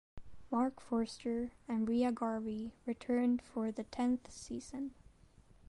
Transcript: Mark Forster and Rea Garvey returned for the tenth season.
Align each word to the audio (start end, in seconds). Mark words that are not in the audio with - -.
Mark 0.49 0.79
Forster 0.79 1.51
and 1.67 1.87
Rea 1.87 2.09
Garvey 2.11 2.73
returned 2.87 3.39
for 3.39 3.71
the 3.71 3.83
tenth 3.83 4.31
season. 4.33 4.95